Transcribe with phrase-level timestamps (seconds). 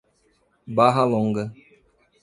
[0.67, 1.53] Barra Longa